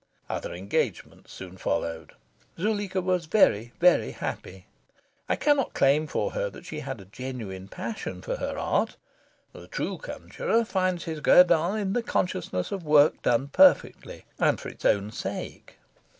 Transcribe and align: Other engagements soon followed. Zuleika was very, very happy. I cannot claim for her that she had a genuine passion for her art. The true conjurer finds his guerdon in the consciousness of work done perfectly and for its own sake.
Other 0.31 0.51
engagements 0.55 1.31
soon 1.31 1.57
followed. 1.57 2.13
Zuleika 2.57 3.01
was 3.01 3.27
very, 3.27 3.71
very 3.79 4.13
happy. 4.13 4.65
I 5.29 5.35
cannot 5.35 5.75
claim 5.75 6.07
for 6.07 6.31
her 6.31 6.49
that 6.49 6.65
she 6.65 6.79
had 6.79 6.99
a 6.99 7.05
genuine 7.05 7.67
passion 7.67 8.23
for 8.23 8.37
her 8.37 8.57
art. 8.57 8.97
The 9.53 9.67
true 9.67 9.99
conjurer 9.99 10.65
finds 10.65 11.03
his 11.03 11.19
guerdon 11.19 11.77
in 11.77 11.93
the 11.93 12.01
consciousness 12.01 12.71
of 12.71 12.83
work 12.83 13.21
done 13.21 13.49
perfectly 13.49 14.25
and 14.39 14.59
for 14.59 14.69
its 14.69 14.85
own 14.85 15.11
sake. 15.11 15.75